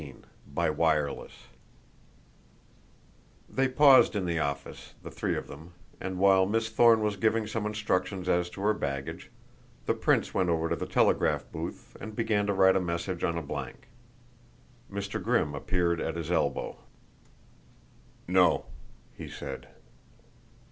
XIX 0.01 0.17
BY 0.51 0.69
WIRELESS 0.71 1.33
They 3.47 3.67
paused 3.67 4.15
in 4.15 4.25
the 4.25 4.39
office, 4.39 4.95
the 5.03 5.11
three 5.11 5.37
of 5.37 5.47
them, 5.47 5.73
and 5.99 6.17
while 6.17 6.47
Miss 6.47 6.69
Thorne 6.69 7.01
was 7.03 7.17
giving 7.17 7.45
some 7.45 7.67
instructions 7.67 8.27
as 8.27 8.49
to 8.49 8.61
her 8.61 8.73
baggage 8.73 9.29
the 9.85 9.93
prince 9.93 10.33
went 10.33 10.49
over 10.49 10.69
to 10.69 10.75
the 10.75 10.87
telegraph 10.87 11.45
booth 11.51 11.95
and 12.01 12.15
began 12.15 12.47
to 12.47 12.53
write 12.53 12.75
a 12.75 12.79
message 12.81 13.23
on 13.23 13.37
a 13.37 13.43
blank. 13.43 13.89
Mr. 14.91 15.21
Grimm 15.21 15.53
appeared 15.53 16.01
at 16.01 16.15
his 16.15 16.31
elbow. 16.31 16.79
"No," 18.27 18.65
he 19.15 19.29
said. 19.29 19.67